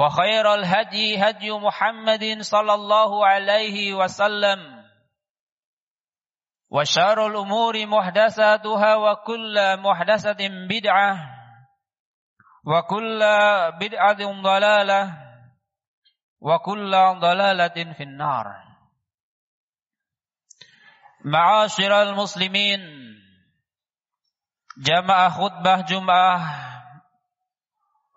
[0.00, 4.60] وخير الهدي هدي محمد صلى الله عليه وسلم.
[6.70, 11.12] وشر الأمور محدثاتها وكل محدثة بدعة
[12.64, 13.20] وكل
[13.80, 15.02] بدعة ضلالة
[16.40, 16.90] وكل
[17.20, 18.46] ضلالة في النار.
[21.24, 22.80] معاشر المسلمين
[24.78, 26.69] جمع خطبة جمعة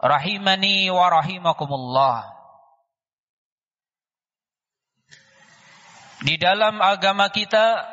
[0.04, 2.28] rahimani wa rahimakumullah.
[6.24, 7.88] Di dalam agama kita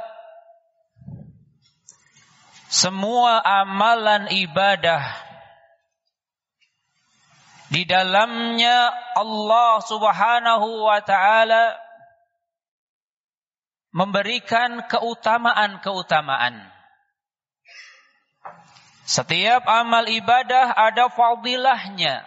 [2.71, 5.03] semua amalan ibadah
[7.71, 11.79] di dalamnya Allah Subhanahu wa taala
[13.91, 16.80] memberikan keutamaan-keutamaan.
[19.11, 22.23] Setiap amal ibadah ada fadilahnya.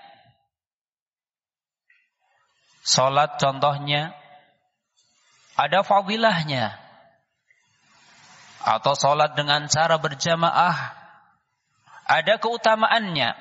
[2.83, 4.11] Salat contohnya
[5.55, 6.75] ada fadilahnya.
[8.67, 10.91] Atau salat dengan cara berjamaah
[12.03, 13.31] ada keutamaannya.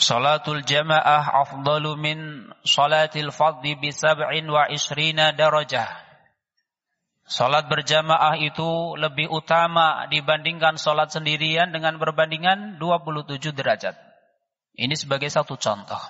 [0.00, 2.18] Salatul jamaah afdalu min
[2.64, 6.09] salatil fadhi bi sab'in wa isrina darajah.
[7.30, 13.94] Salat berjamaah itu lebih utama dibandingkan salat sendirian dengan berbandingan 27 derajat.
[14.74, 16.02] Ini sebagai satu contoh.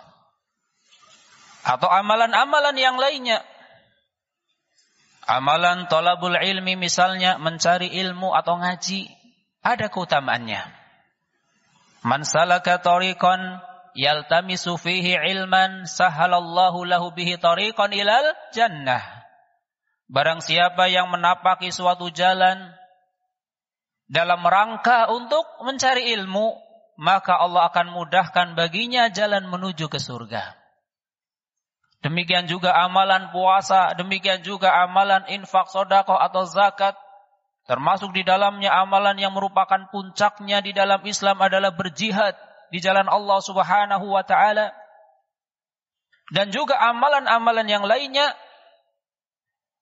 [1.60, 3.44] Atau amalan-amalan yang lainnya.
[5.28, 9.04] Amalan tolabul ilmi misalnya mencari ilmu atau ngaji.
[9.60, 10.64] Ada keutamaannya.
[12.00, 13.60] Man salaka tariqan
[13.92, 19.19] yaltamisu fihi ilman sahalallahu lahu bihi tariqan ilal jannah.
[20.10, 22.74] Barang siapa yang menapaki suatu jalan
[24.10, 26.50] dalam rangka untuk mencari ilmu,
[26.98, 30.58] maka Allah akan mudahkan baginya jalan menuju ke surga.
[32.02, 36.98] Demikian juga amalan puasa, demikian juga amalan infak sodakoh atau zakat.
[37.70, 42.34] Termasuk di dalamnya amalan yang merupakan puncaknya di dalam Islam adalah berjihad
[42.74, 44.74] di jalan Allah subhanahu wa ta'ala.
[46.34, 48.34] Dan juga amalan-amalan yang lainnya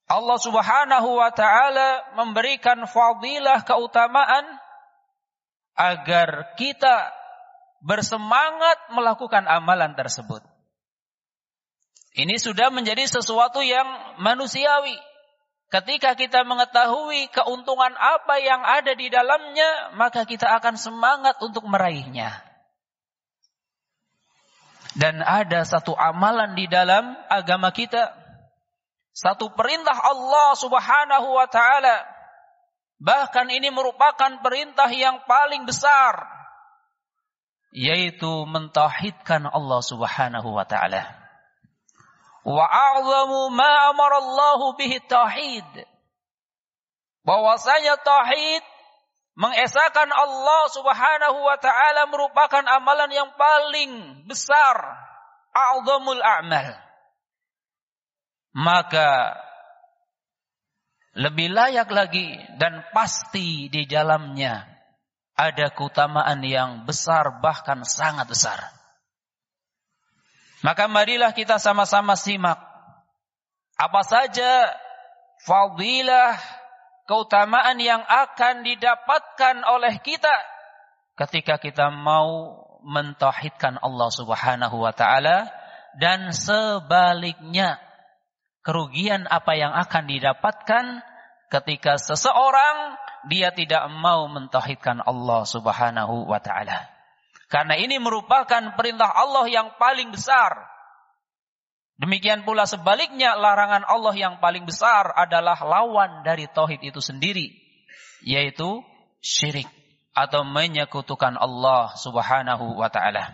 [0.08, 4.44] Allah Subhanahu wa taala memberikan fadilah keutamaan
[5.76, 7.12] agar kita
[7.84, 10.40] bersemangat melakukan amalan tersebut.
[12.16, 13.86] Ini sudah menjadi sesuatu yang
[14.18, 14.96] manusiawi.
[15.68, 22.32] Ketika kita mengetahui keuntungan apa yang ada di dalamnya, maka kita akan semangat untuk meraihnya.
[24.96, 28.16] Dan ada satu amalan di dalam agama kita
[29.12, 32.06] satu perintah Allah Subhanahu wa taala.
[32.98, 36.38] Bahkan ini merupakan perintah yang paling besar
[37.72, 41.04] yaitu mentauhidkan Allah Subhanahu wa taala.
[42.48, 45.68] Wa a'zamu ma amarallahu bihi tauhid.
[47.28, 48.64] Bahwasanya tauhid
[49.36, 54.76] mengesahkan Allah Subhanahu wa taala merupakan amalan yang paling besar,
[55.52, 56.87] a'zamul a'mal.
[58.58, 59.38] Maka
[61.14, 64.66] lebih layak lagi dan pasti di dalamnya
[65.38, 68.58] ada keutamaan yang besar bahkan sangat besar.
[70.66, 72.58] Maka marilah kita sama-sama simak
[73.78, 74.74] apa saja
[75.46, 76.34] fadilah
[77.06, 80.34] keutamaan yang akan didapatkan oleh kita
[81.14, 85.46] ketika kita mau mentauhidkan Allah Subhanahu wa taala
[85.94, 87.78] dan sebaliknya
[88.68, 91.00] kerugian apa yang akan didapatkan
[91.48, 93.00] ketika seseorang
[93.32, 96.84] dia tidak mau mentauhidkan Allah Subhanahu wa taala.
[97.48, 100.68] Karena ini merupakan perintah Allah yang paling besar.
[101.96, 107.56] Demikian pula sebaliknya larangan Allah yang paling besar adalah lawan dari tauhid itu sendiri,
[108.20, 108.84] yaitu
[109.24, 109.66] syirik
[110.12, 113.32] atau menyekutukan Allah Subhanahu wa taala.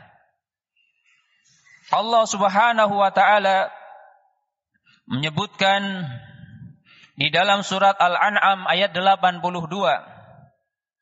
[1.91, 3.69] Allah Subhanahu wa taala
[5.11, 6.09] menyebutkan
[7.15, 9.45] di dalam surat Al-An'am ayat 82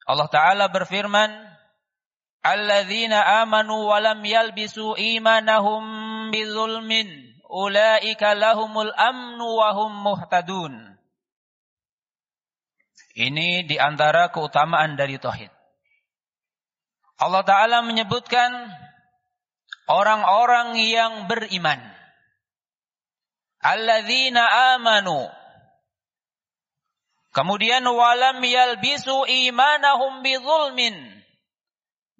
[0.02, 1.30] Allah taala berfirman
[2.42, 5.82] alladzina amanu wa lam yalbisu imanahum
[6.34, 10.74] bizulmin ulaika lahumul amnu wa hum muhtadun.
[13.12, 15.52] Ini di antara keutamaan dari tauhid.
[17.20, 18.50] Allah taala menyebutkan
[19.84, 21.91] orang-orang yang beriman.
[23.62, 25.30] Alladzina amanu
[27.32, 31.22] Kemudian walam yalbisu imanahum bizulmin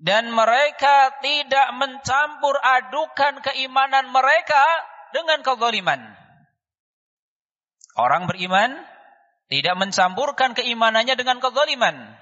[0.03, 4.65] dan mereka tidak mencampur adukan keimanan mereka
[5.13, 6.01] dengan kezaliman.
[7.95, 8.83] Orang beriman
[9.53, 12.17] tidak mencampurkan keimanannya dengan kezaliman.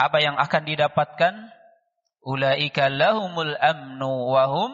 [0.00, 1.34] Apa yang akan didapatkan?
[2.24, 4.72] Ulaika lahumul amnu wa hum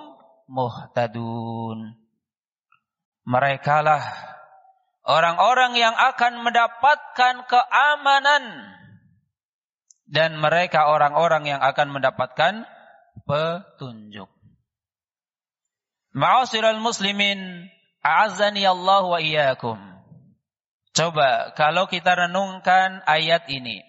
[0.48, 2.01] muhtadun.
[3.22, 4.02] Mereka lah
[5.06, 8.44] orang-orang yang akan mendapatkan keamanan
[10.06, 12.68] dan mereka orang-orang yang akan mendapatkan
[13.24, 14.28] petunjuk.
[16.12, 17.72] Ma'asyiral muslimin,
[18.04, 19.80] a'azzani Allah wa iyyakum.
[20.92, 23.80] Coba kalau kita renungkan ayat ini.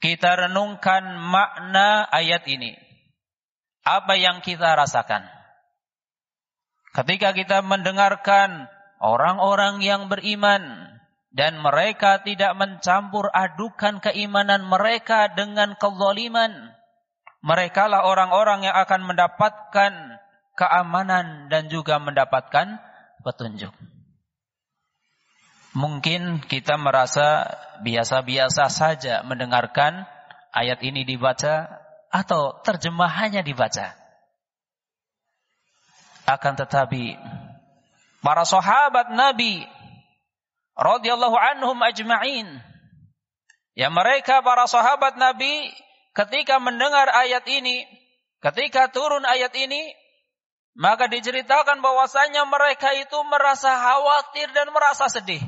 [0.00, 2.76] Kita renungkan makna ayat ini.
[3.84, 5.33] Apa yang kita rasakan?
[6.94, 8.70] Ketika kita mendengarkan
[9.02, 10.94] orang-orang yang beriman
[11.34, 16.70] dan mereka tidak mencampur adukan keimanan mereka dengan kezaliman.
[17.44, 19.92] Mereka lah orang-orang yang akan mendapatkan
[20.54, 22.78] keamanan dan juga mendapatkan
[23.26, 23.74] petunjuk.
[25.74, 27.50] Mungkin kita merasa
[27.82, 30.06] biasa-biasa saja mendengarkan
[30.54, 31.66] ayat ini dibaca
[32.14, 34.03] atau terjemahannya dibaca.
[36.24, 37.20] Akan tetapi
[38.24, 39.60] para sahabat Nabi
[40.74, 42.48] radhiyallahu anhum ajma'in.
[43.74, 45.68] Ya mereka para sahabat Nabi
[46.14, 47.84] ketika mendengar ayat ini,
[48.40, 49.92] ketika turun ayat ini,
[50.78, 55.42] maka diceritakan bahwasanya mereka itu merasa khawatir dan merasa sedih.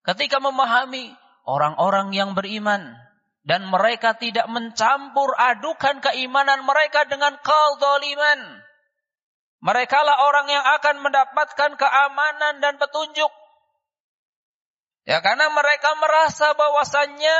[0.00, 1.12] Ketika memahami
[1.44, 2.96] orang-orang yang beriman
[3.44, 8.64] dan mereka tidak mencampur adukan keimanan mereka dengan kezaliman.
[9.60, 13.28] Mereka lah orang yang akan mendapatkan keamanan dan petunjuk
[15.08, 17.38] Ya karena mereka merasa bahwasannya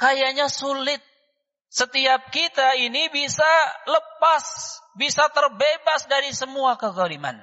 [0.00, 0.98] kayaknya sulit
[1.70, 3.48] setiap kita ini bisa
[3.88, 4.44] lepas,
[4.96, 7.40] bisa terbebas dari semua kezaliman.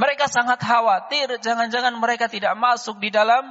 [0.00, 3.44] Mereka sangat khawatir jangan-jangan mereka tidak masuk di dalam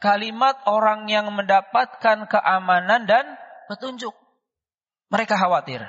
[0.00, 3.24] kalimat orang yang mendapatkan keamanan dan
[3.68, 4.16] petunjuk.
[5.12, 5.84] Mereka khawatir.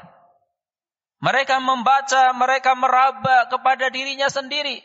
[1.23, 4.83] Mereka membaca, mereka meraba kepada dirinya sendiri.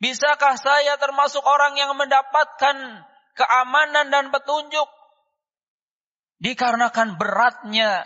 [0.00, 2.76] Bisakah saya termasuk orang yang mendapatkan
[3.36, 4.88] keamanan dan petunjuk?
[6.42, 8.04] Dikarenakan beratnya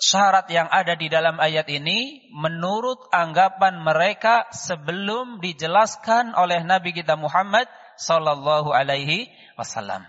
[0.00, 7.20] syarat yang ada di dalam ayat ini menurut anggapan mereka sebelum dijelaskan oleh Nabi kita
[7.20, 7.68] Muhammad
[8.00, 9.28] sallallahu alaihi
[9.60, 10.08] wasallam.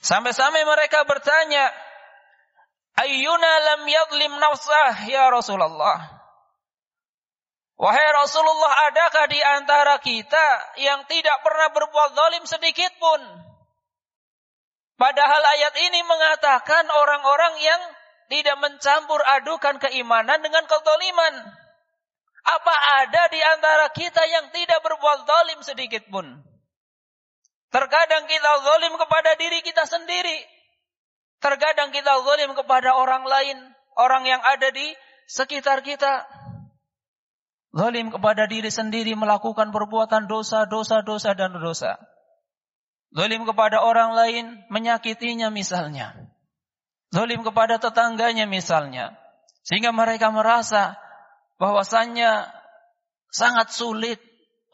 [0.00, 1.68] Sampai-sampai mereka bertanya,
[2.98, 6.18] "Ayyuna lam yadlim nafsah ya Rasulullah?"
[7.78, 10.46] Wahai Rasulullah, adakah di antara kita
[10.82, 13.22] yang tidak pernah berbuat zalim sedikit pun?
[14.98, 17.80] Padahal ayat ini mengatakan orang-orang yang
[18.26, 21.34] tidak mencampur adukan keimanan dengan kezaliman.
[22.50, 22.74] Apa
[23.06, 26.26] ada di antara kita yang tidak berbuat zalim sedikit pun?
[27.70, 30.57] Terkadang kita zalim kepada diri kita sendiri.
[31.38, 33.56] Terkadang kita zalim kepada orang lain,
[33.94, 34.90] orang yang ada di
[35.30, 36.26] sekitar kita.
[37.70, 41.94] Zalim kepada diri sendiri melakukan perbuatan dosa, dosa, dosa dan dosa.
[43.14, 46.12] Zalim kepada orang lain menyakitinya misalnya.
[47.14, 49.14] Zalim kepada tetangganya misalnya.
[49.62, 50.98] Sehingga mereka merasa
[51.60, 52.50] bahwasannya
[53.30, 54.18] sangat sulit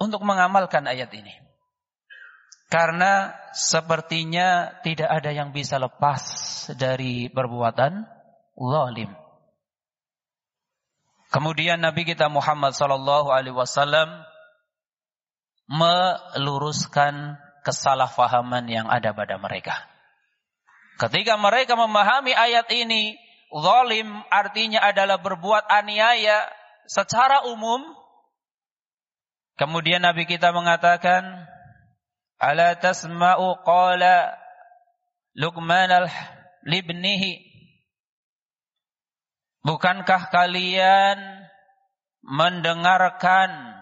[0.01, 1.44] untuk mengamalkan ayat ini.
[2.73, 6.23] Karena sepertinya tidak ada yang bisa lepas
[6.75, 8.03] dari perbuatan
[8.57, 9.11] zalim.
[11.31, 14.23] Kemudian Nabi kita Muhammad sallallahu alaihi wasallam
[15.67, 19.75] meluruskan kesalahpahaman yang ada pada mereka.
[20.95, 23.19] Ketika mereka memahami ayat ini,
[23.51, 26.47] zalim artinya adalah berbuat aniaya
[26.87, 27.83] secara umum.
[29.59, 31.51] Kemudian Nabi kita mengatakan,
[32.39, 34.35] "Ala tasma'u qala
[35.35, 37.55] Luqman al-libnihi
[39.65, 41.49] Bukankah kalian
[42.21, 43.81] mendengarkan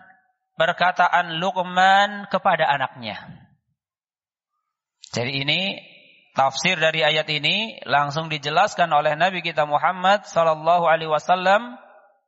[0.55, 3.19] perkataan Luqman kepada anaknya?
[5.11, 5.61] Jadi ini
[6.39, 11.77] tafsir dari ayat ini langsung dijelaskan oleh Nabi kita Muhammad sallallahu alaihi wasallam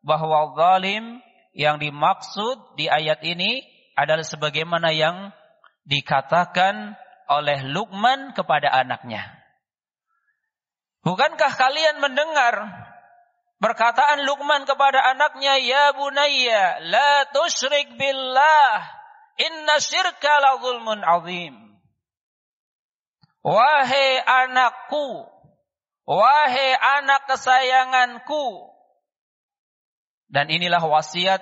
[0.03, 1.23] bahwa zalim
[1.55, 3.63] yang dimaksud di ayat ini
[3.95, 5.31] adalah sebagaimana yang
[5.85, 6.97] dikatakan
[7.29, 9.25] oleh Luqman kepada anaknya.
[11.05, 12.85] Bukankah kalian mendengar
[13.65, 18.85] Perkataan Luqman kepada anaknya, "Ya bunayya, la tusyrik billah.
[19.41, 21.55] Inna syirka la zulmun azim."
[23.41, 25.25] Wahai anakku,
[26.05, 28.69] wahai anak kesayanganku.
[30.29, 31.41] Dan inilah wasiat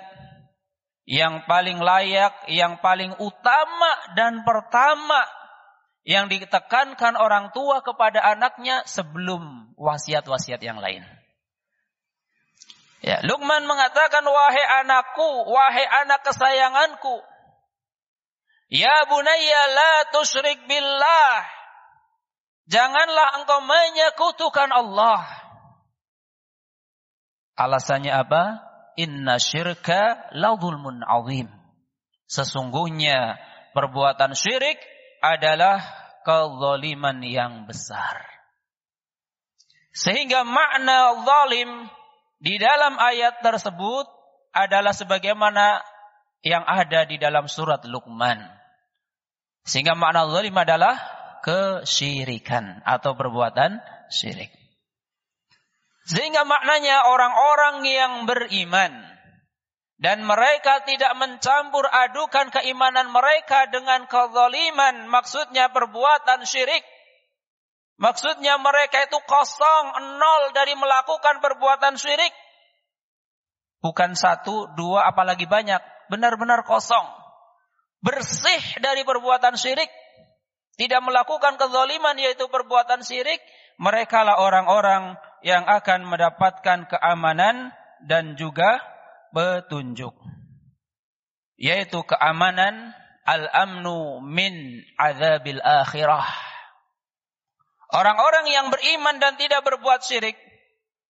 [1.03, 5.27] yang paling layak, yang paling utama dan pertama
[6.03, 11.03] yang ditekankan orang tua kepada anaknya sebelum wasiat-wasiat yang lain.
[13.03, 17.19] Ya, Luqman mengatakan wahai anakku, wahai anak kesayanganku.
[18.71, 21.43] Ya bunayya la tusyrik billah.
[22.71, 25.27] Janganlah engkau menyekutukan Allah.
[27.59, 28.72] Alasannya apa?
[28.99, 31.49] Inna syirka la zulmun azim.
[32.29, 33.37] Sesungguhnya
[33.73, 34.77] perbuatan syirik
[35.21, 35.81] adalah
[36.25, 38.25] kezaliman yang besar.
[39.93, 41.69] Sehingga makna zalim
[42.41, 44.09] di dalam ayat tersebut
[44.53, 45.85] adalah sebagaimana
[46.41, 48.41] yang ada di dalam surat Luqman.
[49.63, 50.97] Sehingga makna zalim adalah
[51.45, 53.77] kesyirikan atau perbuatan
[54.09, 54.62] syirik.
[56.03, 59.13] Sehingga maknanya orang-orang yang beriman
[60.03, 66.83] dan mereka tidak mencampur adukan keimanan mereka dengan kezaliman, maksudnya perbuatan syirik.
[67.95, 69.85] Maksudnya mereka itu kosong,
[70.19, 72.35] nol dari melakukan perbuatan syirik.
[73.79, 75.79] Bukan satu, dua, apalagi banyak.
[76.11, 77.07] Benar-benar kosong.
[78.03, 79.87] Bersih dari perbuatan syirik.
[80.75, 83.39] Tidak melakukan kezaliman yaitu perbuatan syirik.
[83.79, 88.79] Mereka lah orang-orang yang akan mendapatkan keamanan dan juga
[89.35, 90.15] petunjuk.
[91.59, 96.27] Yaitu keamanan al-amnu min azabil akhirah
[97.93, 100.33] Orang-orang yang beriman dan tidak berbuat syirik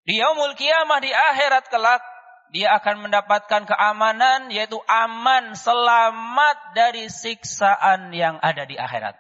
[0.03, 2.03] di yaumul kiamah di akhirat kelak
[2.51, 9.15] dia akan mendapatkan keamanan yaitu aman selamat dari siksaan yang ada di akhirat.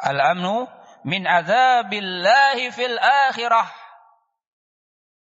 [0.00, 0.66] Al-amnu
[1.06, 3.68] min azabillahi fil akhirah.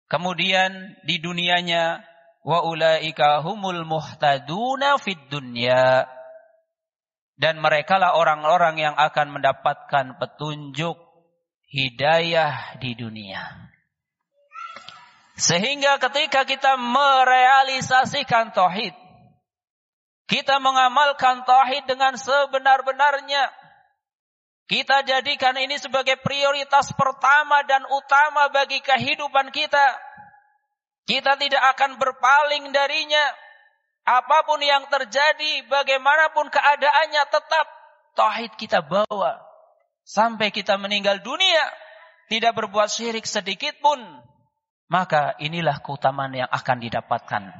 [0.06, 2.06] Kemudian di dunianya
[2.47, 6.06] wa ulaika humul muhtaduna fid dunya
[7.37, 10.97] dan merekalah orang-orang yang akan mendapatkan petunjuk
[11.68, 13.66] hidayah di dunia.
[15.37, 18.97] Sehingga ketika kita merealisasikan tauhid,
[20.26, 23.52] kita mengamalkan tauhid dengan sebenar-benarnya,
[24.67, 29.87] kita jadikan ini sebagai prioritas pertama dan utama bagi kehidupan kita.
[31.07, 33.25] Kita tidak akan berpaling darinya
[34.07, 37.67] Apa pun yang terjadi, bagaimanapun keadaannya tetap
[38.15, 39.43] tauhid kita bawa
[40.07, 41.67] sampai kita meninggal dunia
[42.31, 43.99] tidak berbuat syirik sedikit pun.
[44.87, 47.51] Maka inilah keutamaan yang akan didapatkan.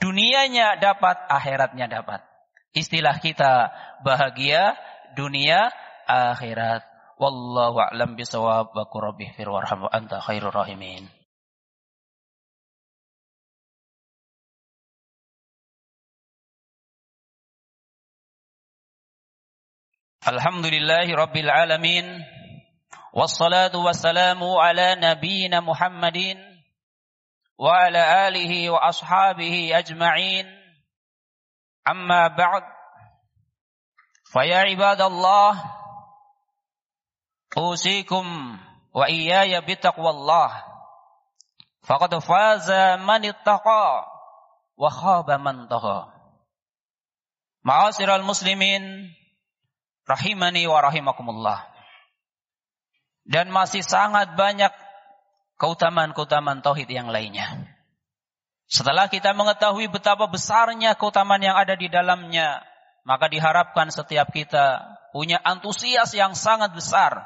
[0.00, 2.24] Dunianya dapat, akhiratnya dapat.
[2.72, 3.68] Istilah kita
[4.00, 4.72] bahagia
[5.12, 5.68] dunia
[6.06, 6.82] akhirat.
[7.20, 11.06] Wallahu a'lam bisawab wa qurabbi fir warham wa anta khairur rahimin.
[20.22, 22.22] Alhamdulillahi rabbil alamin.
[23.12, 26.38] Wassalatu wassalamu ala nabiyyina Muhammadin
[27.58, 30.46] wa ala alihi wa ashabihi ajma'in.
[31.82, 32.62] Amma ba'd.
[34.30, 35.58] Fa ya ibadallah,
[39.08, 40.50] Iyaya bitaqwallah
[41.82, 44.08] Faqad faza man ittaqa
[44.76, 46.08] Wa khaba man taha
[47.62, 49.12] Ma'asiral muslimin
[50.02, 51.62] Rahimani wa rahimakumullah.
[53.22, 54.74] Dan masih sangat banyak
[55.62, 57.46] keutamaan-keutamaan tauhid yang lainnya.
[58.66, 62.66] Setelah kita mengetahui betapa besarnya keutamaan yang ada di dalamnya,
[63.06, 64.82] maka diharapkan setiap kita
[65.14, 67.22] punya antusias yang sangat besar,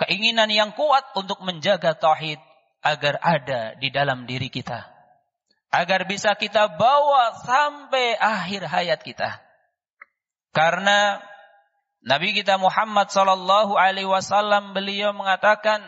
[0.00, 2.40] keinginan yang kuat untuk menjaga tauhid
[2.82, 4.88] agar ada di dalam diri kita.
[5.72, 9.40] Agar bisa kita bawa sampai akhir hayat kita.
[10.52, 11.16] Karena
[12.02, 15.80] Nabi kita Muhammad sallallahu alaihi wasallam beliau mengatakan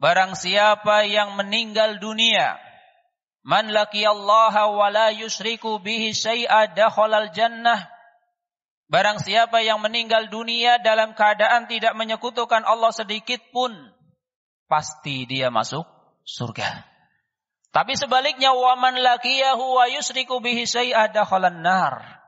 [0.00, 2.56] barang siapa yang meninggal dunia
[3.44, 7.91] man laqiyallaha wa la yusyriku bihi syai'a dakhalal jannah
[8.92, 13.72] barang siapa yang meninggal dunia dalam keadaan tidak menyekutukan Allah sedikit pun
[14.68, 15.88] pasti dia masuk
[16.28, 16.84] surga
[17.72, 20.68] tapi sebaliknya wa man laqiyahu wa yusyriku bihi
[21.16, 22.22] dakhalan nar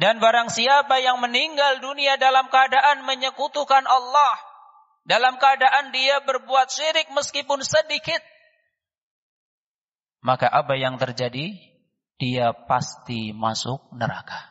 [0.00, 4.34] dan barang siapa yang meninggal dunia dalam keadaan menyekutukan Allah,
[5.04, 8.24] dalam keadaan dia berbuat syirik meskipun sedikit,
[10.20, 11.52] maka apa yang terjadi?
[12.20, 14.49] Dia pasti masuk neraka.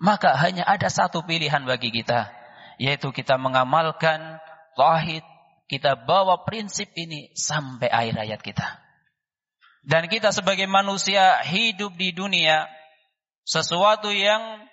[0.00, 2.32] Maka hanya ada satu pilihan bagi kita,
[2.80, 4.40] yaitu kita mengamalkan
[4.72, 5.20] tauhid,
[5.68, 8.80] kita bawa prinsip ini sampai akhir hayat kita.
[9.84, 12.64] Dan kita sebagai manusia hidup di dunia
[13.44, 14.64] sesuatu yang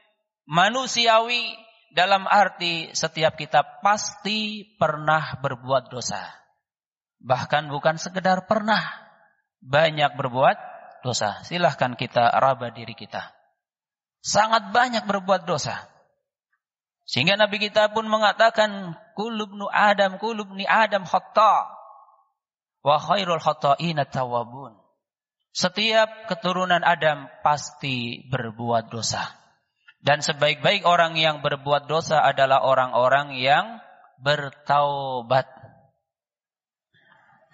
[0.47, 1.55] manusiawi
[1.91, 6.23] dalam arti setiap kita pasti pernah berbuat dosa.
[7.19, 8.79] Bahkan bukan sekedar pernah,
[9.59, 10.57] banyak berbuat
[11.03, 11.43] dosa.
[11.43, 13.36] Silahkan kita raba diri kita.
[14.27, 15.87] Sangat banyak berbuat dosa.
[17.07, 21.71] Sehingga Nabi kita pun mengatakan, Kulubnu Adam, kulubni Adam khata.
[22.83, 24.75] Wa khairul khata'ina tawabun.
[25.55, 29.23] Setiap keturunan Adam pasti berbuat dosa.
[30.03, 33.79] Dan sebaik-baik orang yang berbuat dosa adalah orang-orang yang
[34.19, 35.47] bertaubat.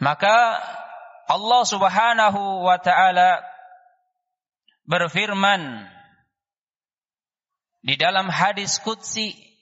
[0.01, 0.59] Maka
[1.29, 3.39] Allah Subhanahu wa taala
[4.83, 5.92] berfirman
[7.83, 9.53] di dalam hadis qudsi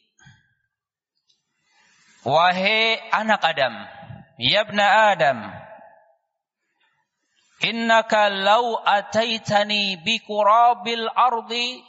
[2.22, 3.74] Wahai anak Adam,
[4.38, 4.62] ya
[5.10, 5.42] Adam,
[7.66, 11.82] Innaka law ataitani kurabil ardi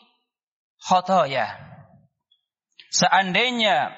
[0.81, 1.53] khotoya.
[2.93, 3.93] Seandainya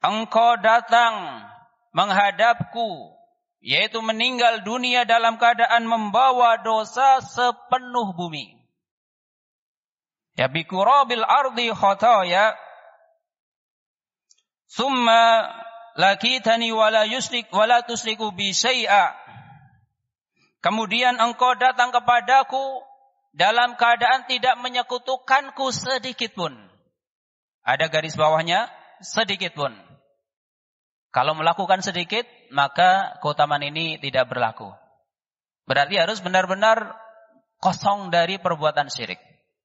[0.00, 1.44] engkau datang
[1.92, 3.12] menghadapku,
[3.60, 8.61] yaitu meninggal dunia dalam keadaan membawa dosa sepenuh bumi.
[10.36, 12.56] Ya kurabil ardi khotoya.
[14.66, 15.52] Summa
[16.00, 19.12] lakitani wala yusrik wala tusriku bi syai'a
[20.62, 22.86] Kemudian engkau datang kepadaku
[23.34, 26.54] dalam keadaan tidak menyekutukanku sedikit pun.
[27.66, 28.70] Ada garis bawahnya,
[29.02, 29.74] sedikit pun.
[31.10, 34.70] Kalau melakukan sedikit, maka keutamaan ini tidak berlaku.
[35.66, 36.94] Berarti harus benar-benar
[37.58, 39.18] kosong dari perbuatan syirik.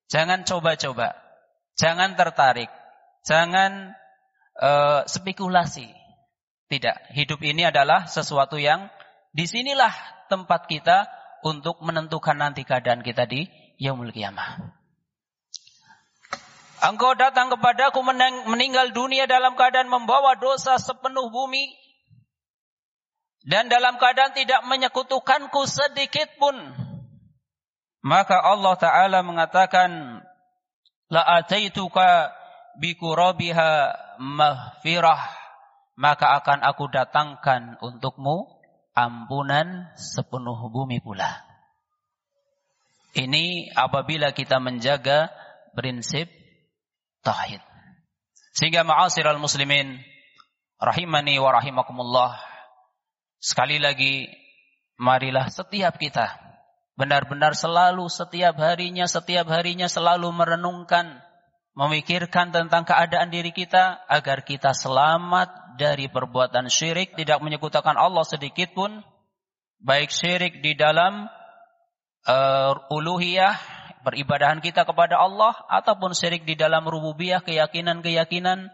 [0.08, 1.16] Jangan coba-coba.
[1.76, 2.72] Jangan tertarik.
[3.28, 3.94] Jangan
[4.60, 5.92] uh, spekulasi.
[6.68, 7.16] Tidak.
[7.16, 8.92] Hidup ini adalah sesuatu yang
[9.32, 9.92] di sinilah
[10.28, 11.08] tempat kita
[11.44, 13.48] untuk menentukan nanti keadaan kita di
[13.80, 14.76] yaumul kiamah.
[16.78, 18.06] Engkau datang kepadaku
[18.46, 21.74] meninggal dunia dalam keadaan membawa dosa sepenuh bumi
[23.48, 26.54] dan dalam keadaan tidak menyekutukanku sedikit pun.
[28.08, 30.24] Maka Allah Ta'ala mengatakan,
[31.12, 32.32] La ataituka
[32.80, 33.72] bikurabiha
[34.24, 35.20] mahfirah.
[35.98, 38.48] Maka akan aku datangkan untukmu
[38.96, 41.44] ampunan sepenuh bumi pula.
[43.18, 45.34] Ini apabila kita menjaga
[45.74, 46.30] prinsip
[47.26, 47.60] tauhid.
[48.54, 50.00] Sehingga ma'asyiral muslimin
[50.78, 52.38] rahimani wa rahimakumullah.
[53.42, 54.30] Sekali lagi
[55.02, 56.47] marilah setiap kita
[56.98, 61.22] benar-benar selalu setiap harinya setiap harinya selalu merenungkan
[61.78, 68.74] memikirkan tentang keadaan diri kita agar kita selamat dari perbuatan syirik, tidak menyekutukan Allah sedikit
[68.74, 69.06] pun,
[69.78, 71.30] baik syirik di dalam
[72.26, 73.54] uh, uluhiyah,
[74.02, 78.74] peribadahan kita kepada Allah ataupun syirik di dalam rububiyah, keyakinan-keyakinan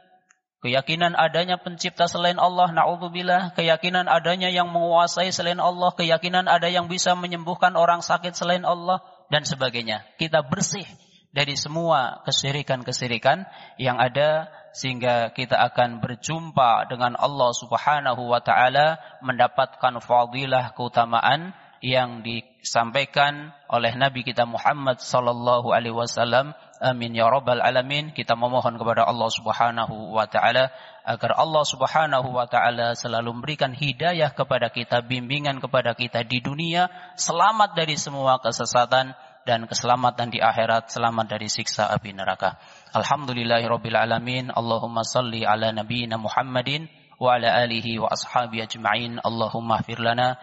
[0.64, 6.88] keyakinan adanya pencipta selain Allah, naudzubillah, keyakinan adanya yang menguasai selain Allah, keyakinan ada yang
[6.88, 10.08] bisa menyembuhkan orang sakit selain Allah dan sebagainya.
[10.16, 10.88] Kita bersih
[11.36, 13.44] dari semua kesyirikan-kesyirikan
[13.76, 22.24] yang ada sehingga kita akan berjumpa dengan Allah Subhanahu wa taala mendapatkan fadilah keutamaan yang
[22.24, 26.56] disampaikan oleh Nabi kita Muhammad sallallahu alaihi wasallam.
[26.84, 28.12] Amin ya rabbal alamin.
[28.12, 30.68] Kita memohon kepada Allah Subhanahu wa taala
[31.08, 36.92] agar Allah Subhanahu wa taala selalu memberikan hidayah kepada kita, bimbingan kepada kita di dunia,
[37.16, 39.16] selamat dari semua kesesatan
[39.48, 42.60] dan keselamatan di akhirat, selamat dari siksa api neraka.
[42.92, 44.52] Alhamdulillahirabbil alamin.
[44.52, 49.24] Allahumma salli ala nabiyyina Muhammadin wa ala alihi wa ashabi ajma'in.
[49.24, 50.36] Allahumma fir lana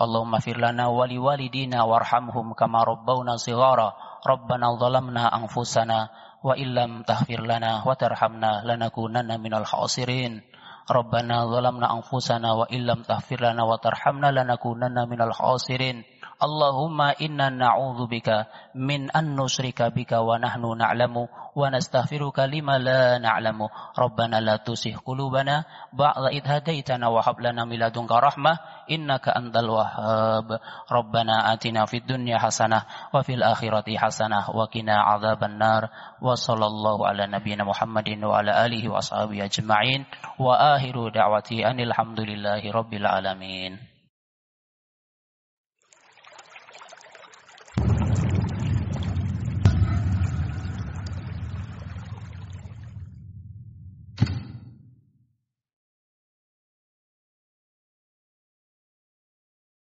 [0.00, 4.09] Allahumma fir lana wa li walidina warhamhum kama rabbawna shighara.
[4.20, 6.12] Rabbana zalamna anfusana
[6.44, 10.40] wa illam taghfir wa tarhamna lanakunanna minal khasirin.
[10.88, 16.04] Rabbana zalamna anfusana wa illam taghfir wa tarhamna lanakunanna minal khasirin.
[16.40, 23.68] Allahumma inna na'udzubika min an nusyrika bika wa nahnu na'lamu wa nastaghfiruka lima la na'lamu.
[23.92, 29.68] Rabbana la tusih qulubana ba'da idh hadaitana wa hab lana min ladunka rahmah innaka antal
[29.68, 30.64] wahhab.
[30.88, 35.92] Rabbana atina fid dunya hasanah wa fil akhirati hasanah wa qina adzaban nar.
[36.24, 40.08] Wa sallallahu ala nabiyyina Muhammadin wa ala alihi wa ashabihi ajma'in.
[40.40, 43.89] Wa akhiru da'wati anil hamdulillahi rabbil alamin.